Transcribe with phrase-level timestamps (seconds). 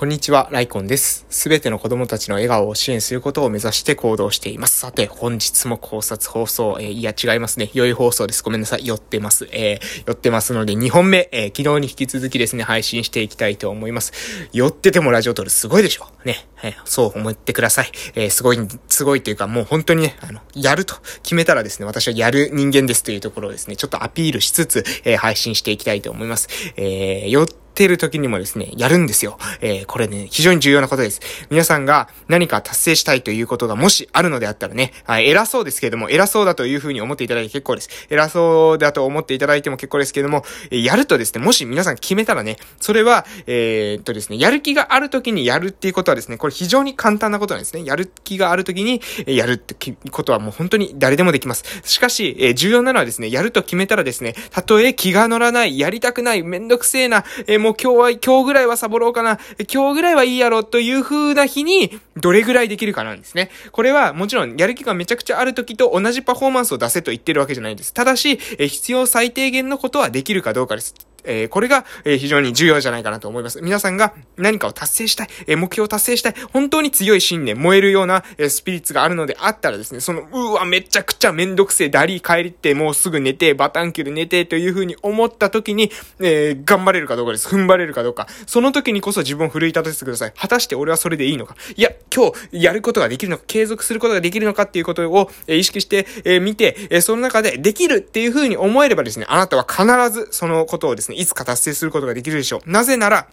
[0.00, 1.26] こんにちは、ライコンです。
[1.28, 4.78] すべての子供たちの笑顔を支援することを目指して行動しています。
[4.78, 7.68] さて、本日も考察放送、えー、いや、違いますね。
[7.74, 8.42] 良い放送です。
[8.42, 8.86] ごめんなさい。
[8.86, 9.46] 寄ってます。
[9.52, 14.14] えー、寄ってますので、2本目、えー、昨日に引き続きですね、配信していきたいと思います。
[14.54, 16.06] 寄っててもラジオ撮るすごいでしょ？
[16.24, 16.46] ね。
[16.54, 17.92] はい、そう思ってください。
[18.14, 18.58] えー、すごい、
[18.88, 26.48] すごいというか、もう本当にね、あの、やると決めたらですね、私はやる人間ですというところをですね、ちょっとアピールしつつ、えー、配信していきたいと思います。
[26.78, 29.38] えー、寄ってってる時にもですね、やるんですよ。
[29.60, 31.20] えー、これね、非常に重要なことです。
[31.50, 37.88] 皆さんが何か達成したいということがもしあるのであったらね、はい、偉そうですけれども、偉そうだというふうに思っていただいて結構です。
[38.10, 47.84] 偉そうだと思っていただいても結構ですけれども、えやるとですね、もし皆さん決めたらね、それは、えー、っとですね、やる気がある時にやるっていうことはですね、これ非常に簡単なことなんですね。
[47.84, 49.74] やる気がある時に、やるって
[50.10, 51.64] ことはもう本当に誰でもできます。
[51.84, 59.38] しかし、え重要なのはですね、やると決めたらですね、たとえ気が乗らない、やりたくない、めんどくせえな、えも今日は、今日ぐらいはサボろうかな、
[59.72, 63.50] 今日ぐらいはいいやろという風な日に、どれぐらいできるかなんですね。
[63.72, 67.92] これはもちろんやる気がめちゃくちゃある時と同じパフォーマンスを出せと言ってるわけじゃないです。
[67.92, 70.94] ただし、必要最低限のことはできるかどうかです。
[71.24, 73.60] えー、これが、えー、非常に重要じゃないかなと思います。
[73.62, 87.48] 皆さんが何かを達成したい、えー、目標を達成したい、本当に強い信念、燃えるような、えスピリッツがあるのであったらですね、その、うわ、めちゃくちゃめんどくせえ、ダリー帰りってもうすぐ寝て、バタンキュル寝てという風に思った時に、え頑張れるかどうかです。
[87.48, 88.26] 踏ん張れるかどうか。
[88.46, 90.32] その時にこそ自分を奮い立たせてください。
[90.36, 91.56] 果たして俺はそれでいいのか。
[91.76, 102.70] いや、今日やることができるのか、継続することができるのかっていうことを、え意識して、え見て、えその中でできるっていう風に思えればですね、あなたは必ずそのことをですね、いつか達成するることができるでしょう。
[102.70, 103.28] なぜなら、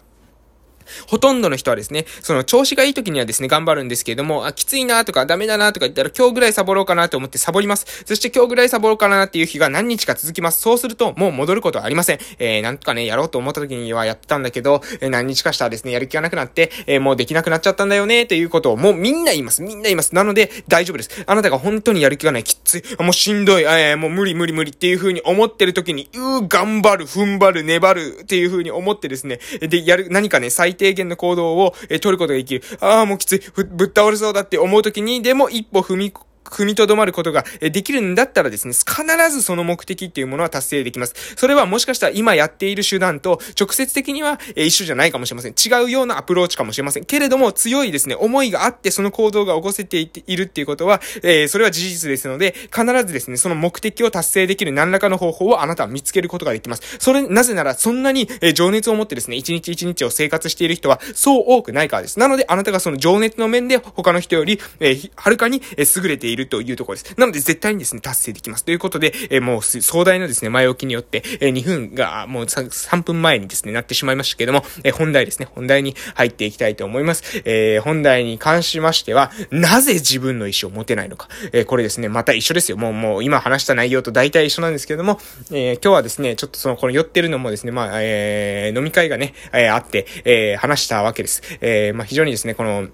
[1.06, 8.04] ほとんどの人はですね、その調子がいい時にはですね、頑張るんですけれども、あ、きついなとかダメだなとか言ったら今日ぐらいサボろうかなと思ってサボります。
[8.06, 10.60] そして今日ぐらいサボろうかなっていう日が何日か続きます。
[10.60, 12.18] そうするともう戻ることはありません。
[12.38, 19.62] えー、なんとかね、やろうと思った時にはやってたんだけど、えー、何日かしたらですね、やる気がなくなって、えー、もうできなくなっちゃったんだよね、ということをもうみんな言います。
[19.62, 20.14] みんな言います。
[20.14, 21.24] なので大丈夫です。
[21.26, 32.62] あなたが本当にやる気がない、きつい、もうしんどい、えー、もう無理無理無理っていう風に思ってる時に、うー、頑張る、踏ん張る、粘るっていう風に思ってですね、で、やる、何かね、最低限の行動をを、え取ることができる。
[32.80, 33.40] ああ、もうきつい。
[33.70, 36.12] ぶっ倒れそうだって思う時に、でも一歩踏み
[36.44, 41.14] 踏みとどまることができるんだったらですね、必ずその目的っていうものは達成できます。
[41.36, 45.54] それはもしかしたら今やっている手段と直接的には一緒じゃないかもしれません。
[45.54, 47.04] 違うようなアプローチかもしれません。
[47.04, 56.98] けれども強いですね、思いがあってその行動が起こせているっていうことは、えー、それは事実ですので、必ずですね、その目的を達成できる何らかの方法をあなたは見つけることができます。
[56.98, 62.18] それ、なぜならそんなに、情熱を持ってですね、一日一日を生活している人はそう多くないからです。
[62.18, 67.14] なのであなたがその情熱の面で他の人より、えー、はるかに優れているるというところです。
[67.18, 68.64] なので絶対にですね、達成できます。
[68.64, 77.42] ということで、え、もう壮大なですね、前置きによって、え、2分がもう 3, 3分前にですね、なってしまいましたけれども、え、本題ですね、本題に入っていきたいと思います。
[77.44, 81.28] えー、本題に関しましては、なぜ自分の意思を持てないのか。
[81.52, 82.76] えー、これですね、また一緒ですよ。
[82.76, 91.42] もう、もう今話した内容と大体一緒なんですけれども、えー、今日はですね、ちょっとその、この寄ってるのもですね、まあ、えー、飲み会がね、えー、あって、えー、話したわけです。
[91.60, 92.88] えー、まあ非常にですね、この、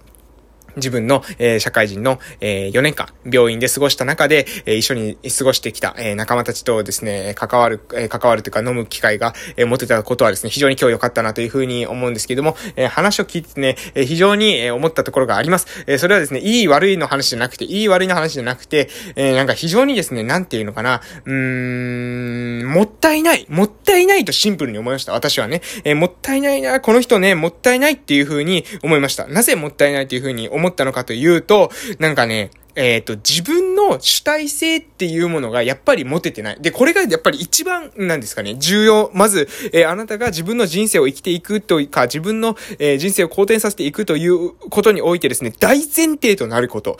[0.76, 15.84] 自分の、えー、社会人の、えー、4年間、病院で過ごした中で、えー、一緒に過ごしてきた、えー、仲間たちとですね、関わる、えー、関わるというか飲む機会が、えー、持てたことはですね、非常に今日良かったなというふうに思うんですけども、えー、話を聞いてね、えー、非常に、えー、思ったところがあります。
[15.86, 25.12] えー、それはですね、いい悪いの話じゃなくて、いい悪いの話じゃなくて、えー、なんか非常にですね、なんていうのかな、うーん、もったいない、もったいないとシンプルに思いました。
[25.12, 29.26] 私はね、えー、もったいないな、この人ね、もったいないっていうふうに思いました。
[29.26, 36.56] なぜもったいないというふうに思思ったのかというと、なんかね、えっ、ー、と、自分の主体性っていうものがやっぱり持ててない。
[36.60, 39.10] で、これがやっぱり一番なんですかね、重要。
[39.14, 46.98] まず、えー、あなたが自分の人生を生きていくというか、自分の、えー、人生を好転させていくということにおいてですね、大前提となること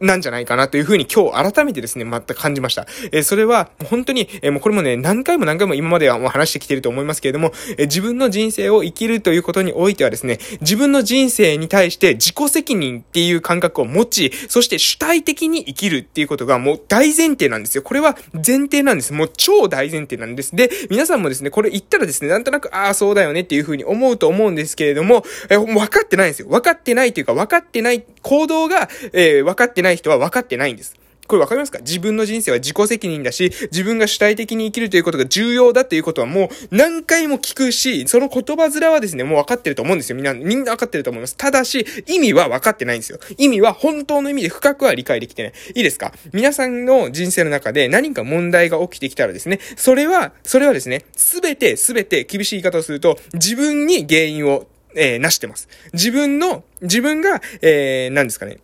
[0.00, 2.86] なんじゃないかなというふうに今日改めてですね、また感じました。
[3.12, 17.82] えそれは本当に、えもうこれもね、何回も何回も今まではもう話してきてると思いますけれども、え自分の人生を生きるということにおいてはですね、自分の人生に対して自己責任っていう感覚を持ち、そして主体快適に生きるっていうことがもう大前提なんですよ。
[17.84, 19.12] これは前提なんです。
[19.12, 20.56] もう超大前提なんです。
[20.56, 26.48] で、皆さんもですね、これ言ったらですね、なんとなく、ああ、そうだよねっていう風に思うと思うんですけれども、え、分かってないんですよ。
[26.48, 30.96] 分かってないというか、分かってない行動が、えー、分かってない人は分かってないんです。
[31.26, 31.78] これわかりますか？
[31.80, 40.16] 自分の人生は自己責任だし、自分が主体的に生きるということが重要だっていうことはもう何回も聞くし、その言葉面はですね、もう分かってると思うんですよ。
[40.16, 41.36] みんな、みんな分かってると思います。
[41.36, 43.18] ただし、意味は分かってないんですよ。
[43.38, 45.52] 意味は本当の意味で深くは理解できてない。
[45.74, 46.12] いいですか？
[46.32, 54.66] 皆さんの人生の中で何か問題が起きてきたらですね、それは、それはですね、すべて、すべて厳しい言い方をすると、自分に原因を
[54.96, 55.68] えー、なしてます。
[55.92, 58.58] 自分の、自分が、えー、何ですかね。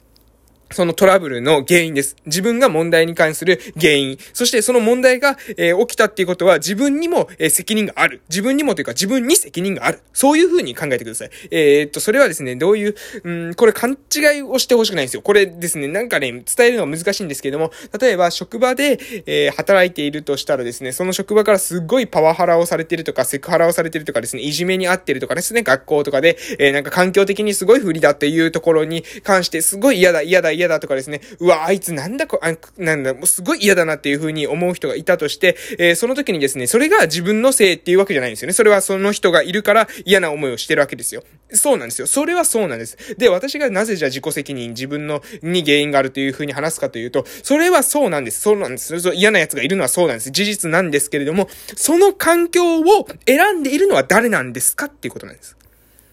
[0.73, 2.17] そのトラブルの原因です。
[2.27, 4.19] 自分が問題に関する原因。
[4.33, 8.23] そしてその問題が、えー、起きたっていうことは自分にも、えー、責任がある。
[8.29, 10.01] 自分にもというか自分に責任がある。
[10.13, 11.31] そういうふうに考えてください。
[11.51, 12.95] えー、っと、それはですね、どういう、
[13.25, 15.23] うん、これ勘違いをしてほしくないんですよ。
[15.23, 38.53] これですね、なんかね、伝えるのは難しいんですけれども、例えば職場で、えー、働いているとしたらですね、その職場からすっごいパワハラをされてるとか、セクハラをされてるとかですね、いじめにあってるとかですね、学校とかで、え、なんか環境的にすごい不利だっていうところに関してすごい嫌だ、嫌だ、嫌だ嫌だとかですね、うわ、あいつなんだこ、あなんだ、もうすごい嫌だなっていう風に思う人がいたとして、えー、その時にですね、それが自分のせいっていうわけじゃないんですよね。
[38.53, 41.25] それはその人がいるから嫌な思いをしてるわけですよ。
[41.53, 42.07] そうなんですよ。
[42.07, 42.97] それはそうなんです。
[43.17, 48.41] で、私がなぜじゃあ自己責任、自分の、に原因があるという風に話すかというと、それはそうなんです。
[48.41, 48.97] そうなんです。
[49.15, 50.31] 嫌な奴がいるのはそうなんです。
[50.31, 55.57] 事実なんですけれども、その環境を選んでいるのは誰なんですかっていうことなんです。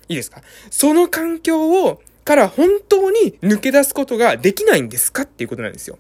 [0.10, 0.42] いいですか？
[0.72, 5.98] その環境をから本当に抜け出すことができないんですかっていうことなんですよ。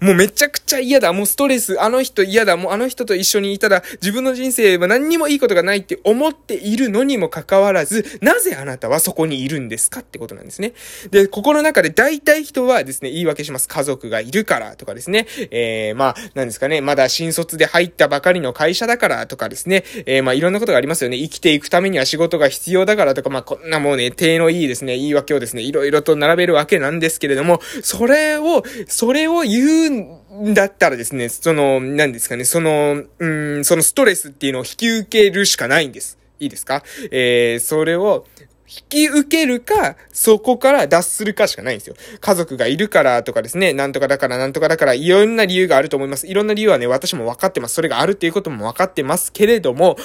[0.00, 1.12] もうめちゃくちゃ嫌だ。
[1.12, 2.56] もうストレス、あの人嫌だ。
[2.56, 10.72] もうあの人と一緒にいたら自分の人生は何にもいいことがないって思っているのにもかかわらず、なぜあなたはそこにいるんですかってことなんですね。
[11.10, 13.68] で、ここの中で大体人はですね、言い訳します。
[13.68, 15.26] 家族がいるからとかですね。
[15.50, 16.80] えー、まあ、なんですかね。
[16.80, 19.84] まだ新卒で入ったばかりの会社だからとかですね。
[20.06, 21.16] えー、まあいろんなことがありますよね。
[21.18, 36.18] 生きていくためには仕事が必要だからとか、まあこんなもうね、手のいいですね、言い訳をですね、いろいろと並べるわけなんですけれども、それを、それを言うだったらですね、その、何ですかね、その、うん、そのストレスっていうのを引き受けるしかないんです。
[36.40, 36.82] いいですか？
[37.10, 38.26] えー、それを、
[38.66, 41.94] 引き受けるか、そこから脱するかしかないんですよ。
[42.18, 46.26] 家族がいるからとかですね、なんとかだからなんとかだから、いろんな理由があると思います。
[46.26, 47.74] いろんな理由はね、私も分かってます。
[47.74, 49.96] それがあるっていうことも分かってますけれども、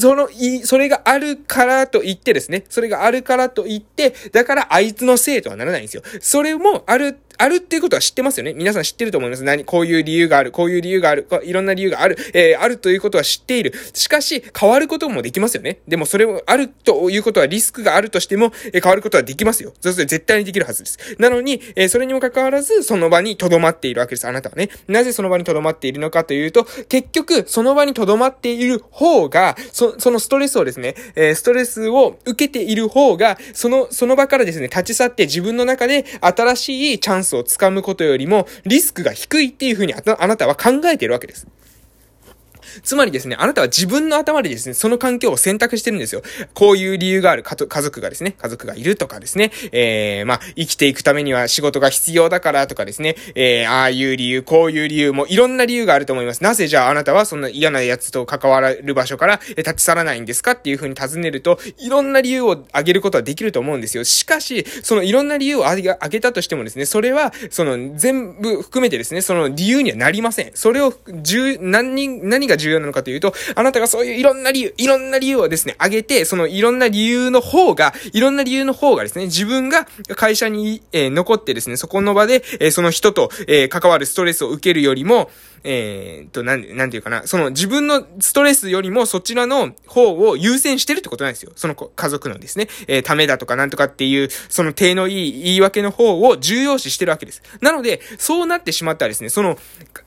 [0.00, 6.02] その、いそれがあるからと言ってですね、それがあるからと言って、だからあいつのせいとはならないんですよ。
[6.20, 8.54] それもあるあるっていうことは知ってますよね？
[8.54, 9.44] 皆さん知ってると思います。
[9.44, 13.72] 何、こういう理由がある、こういう理由がある、いろんな理由がある、えー、あるということは知っている。
[13.94, 15.78] しかし、変わることもできますよね？
[15.88, 19.72] でもそれをあるということはリスクがあるとしても、えー、変わることはできますよ。
[19.80, 20.98] そして絶対にできるはずです。
[21.18, 24.26] なのに、えー、それにもかかわらず、その場に留まっているわけです。
[24.26, 24.68] あなたはね。
[24.88, 41.46] なぜその場に留まっているのかというと、結局、その場に留まっている方が、そ、そのストレスをですね、え、ストレスを受けている方が、その、その場からですね、立ち去って自分の中で新しいチャンスをつかむことことよりもリスクが低いっていうふうにあなたは考えているわけです。
[42.82, 46.22] つまりですね、あなたは自分の頭でですね、その環境を選択してるんですよ。
[46.54, 56.42] こういう理由がある家族がですね、家族がいるとかですね、えー、まあ、生きていくためには仕事が必要だからとかですね、えー、ああいう理由、こういう理由もいろんな理由があると思います。
[56.42, 64.04] なぜじゃああなたはそんな嫌な奴と関わる場所から立ち去らないんですかっていうふうに尋ねると、いろんな理由を挙げることはできると思うんですよ。
[64.04, 70.50] しかし、そのいろんな理由を挙げたとしてもですね、それは、その全部含めてですね、その理由にはなりません。
[70.54, 79.86] それを、十、何人、何が重要なのかというと、あなたがそういういろんな理由、いろんな理由をですね、挙げて、そのいろんな理由の方が、いろんな理由の方がですね、自分が
[80.16, 85.30] 会社に、えー、残ってですね、そこの場で、えー、その人と、えー、関わるストレスを受けるよりも、
[85.64, 91.52] えー、と、なん、なんていうかな、その自分のストレスよりもそちらの方を優先してるってことなんですよ。
[91.54, 97.42] その家族のですね、えー、ためだとかなんとかっていう、その手のいい言い訳の方を重要視してるわけです。
[97.60, 99.58] なので、そうなってしまったらですね、その、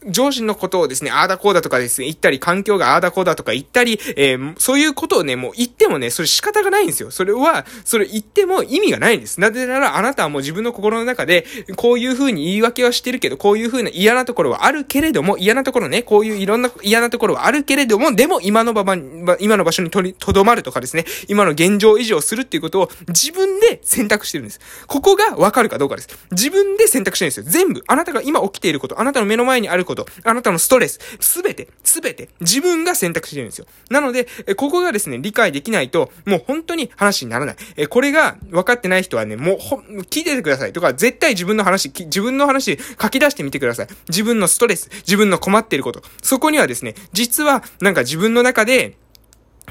[0.07, 7.09] 上司のことをですね、ああだこうだとかですね、言ったり、環境がああだこうだとか言ったり、えー、そういうことをね、もう言ってもね、それ仕方がないんですよ。
[7.09, 9.39] それは、それ言っても意味がないんです。
[9.39, 18.95] なぜなら、あなたはもう自分の心の中で、こういう風に言い訳はしてるけど、こういう風な嫌なところはあるけれども、嫌なところね、こういういろんな嫌なところはあるけれども、でも今の場場、
[19.39, 24.59] 今の場所にとり、とどまるとかですね、今の現状維持をするっていうことを自分で選択してるんです。
[24.87, 26.09] ここがわかるかどうかです。
[26.31, 27.45] 自分で選択してるんですよ。
[27.47, 27.83] 全部。
[27.87, 33.65] あなたが今起きていること、あなたの目の前にあること、あなたのストレス、すべて、すべて、自分が選択してるんですよ。
[33.89, 37.55] なので、ここがですね、理解できないと、もう本当に話にならない。
[37.77, 40.73] え、これが分かってない人はね、もうほ、聞いててください。
[40.73, 43.87] とか、絶対自分の話、自分の話書き出してみてください。
[44.09, 46.01] 自分のストレス、自分の困っていること。
[46.21, 48.97] そこにはですね、実は、なんか自分の中で、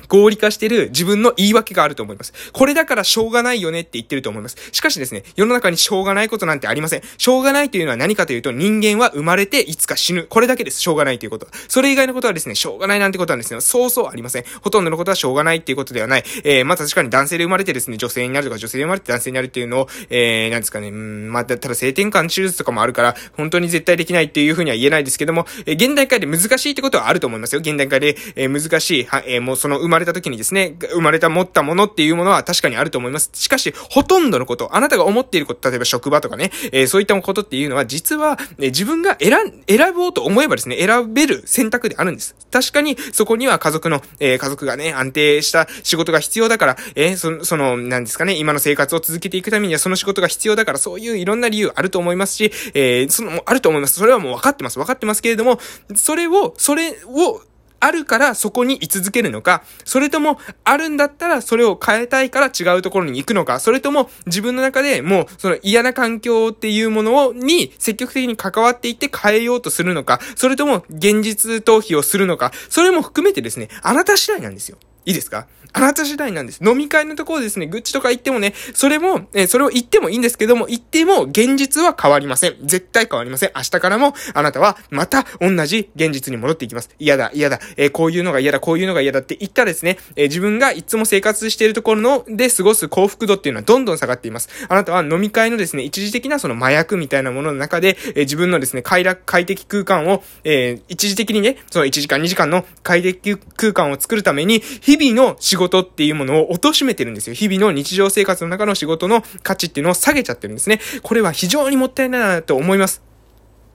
[0.09, 2.33] 合理化してる自分の言い訳があると思います。
[2.53, 4.57] これだからしょうがないよねって言ってると思います。
[4.73, 7.03] しかしですね、世の中にしょうがないことなんてありません。
[7.19, 10.27] しょうがないというのは何かというと、人間は生まれていつか死ぬ。
[10.29, 10.81] これだけです。
[10.81, 11.47] しょうがないということ。
[11.69, 14.45] それ以外のことはですね、しょうがないなんてことはですね、そうそうありません。
[14.63, 16.25] ほとんどのことはしょうがないっていうことではない。
[16.45, 27.61] えー、まあ確かに男性で生まれてですね、女性になるとか、女性で生まれて男性になるっていうのを、えー、なんですかね、うん、まあ、ただ性転換手術とかもあるから、本当に絶対できないっていうふうには言えないですけども、えー、現代界で難しいってことはあると思いますよ。
[27.61, 33.31] 現代界で、えー、難しい、は、えー、もうその生ままれた時にですね、生まれた持ったものっていうものは確かにあると思います。
[33.33, 42.35] しかし、ほとんどのこと、あなたが思っていること、例えば職場とかね、えー、そういったことっていうのは、実は、ね、自分が選、選ぼうと思えばですね、選べる選択であるんです。
[42.51, 53.95] 確かに、そこには家族の、えー、家族がね、安定した仕事が必要だから、えー、そその、なんですかね、今の生活を続けていくためにはその仕事が必要だから、そういういろんな理由あると思いますし、えー、その、あると思います。
[53.95, 54.79] それはもう分かってます。
[54.79, 55.59] 分かってますけれども、
[55.95, 57.41] それを、それを、
[57.85, 74.79] あるからそこに居続けるのか、それともあるんだったらそれを変えたいから違うところに行くのか、それとも自分の中でもうその嫌な環境っていうものをに積極的に関わっていって変えようとするのか、それとも現実逃避をするのか、それも含めてですね、あなた次第なんですよ。
[75.07, 75.47] いいですか？
[75.77, 76.65] あなた次第なんです。
[76.65, 82.55] 飲み会のところですね、愚痴とか言ってもね、それも、えそれを言ってもいいんですけども、言っても現実は変わりません。
[82.63, 83.53] 絶対変わりません。
[83.57, 86.91] 明日からも、あなたはまた同じ現実に戻っていきます。
[87.01, 94.49] 嫌だ、嫌だ、えー、こういうのが嫌だ、こういうのが嫌だって言ったらですね、えー、自分がいつも生活しているところの、で過ごす幸福度っていうのはどんどん下がっています。
[94.69, 104.63] あなたは飲み会のですね、一時的なその麻薬みたいなものの中で、え、自分のですね、快楽、快適空間を、え一時的にね、その1時間2時間の快適空間を作るために、
[104.97, 107.35] 日々の仕事っていうものを貶めてるんですよ。
[107.35, 110.81] 日々の日常生活の中の仕事の価値っていうのを下げちゃってるんですね。
[111.03, 113.03] これは非常にもったいないなと思います。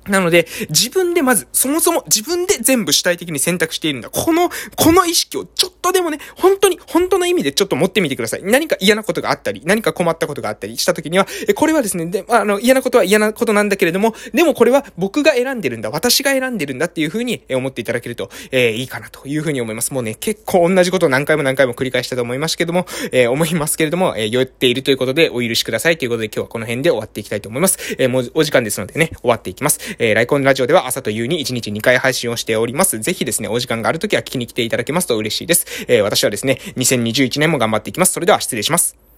[0.08, 4.10] なので、自分でまず、そもそも自分で全部主体的に選択しているんだ。
[4.10, 8.42] この、この意識をちょっとでもね、本当に、本当の意味でちょっと持ってみてください。
[8.44, 19.94] 何か嫌なことがあったり、何か困ったことがあったりした時には、え、これはですね、で、あの、嫌なことは嫌なことなんだけれども、でもこれは僕が選んでるんだ、私が選んでるんだっていう風に思っていただけると、えー、いいかなという風に思います。
[19.94, 27.96] もうね、結構同じことを何回も何回も繰り返したと思いますけども、えー、思いますけれども、えー、酔っているということでお許しくださいということで今日はこの辺で終わっていきたいと思います。
[27.98, 29.89] え、もうお時間ですのでね、終わっていきます。
[29.98, 33.00] えー、ライコンラジオでは朝と夕に1日2回配信をしております。
[33.00, 35.66] ぜひですね、お時間があるときは聞きに来ていただけますと嬉しいです。
[35.88, 38.14] えー、私はですね、2021年も頑張っていきます。
[38.14, 39.09] それでは失礼します。